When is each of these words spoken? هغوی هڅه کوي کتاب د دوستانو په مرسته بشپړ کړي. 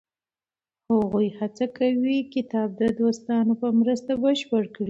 هغوی 0.91 1.27
هڅه 1.39 1.65
کوي 1.77 2.17
کتاب 2.33 2.69
د 2.81 2.83
دوستانو 2.99 3.53
په 3.61 3.67
مرسته 3.79 4.11
بشپړ 4.23 4.63
کړي. 4.73 4.79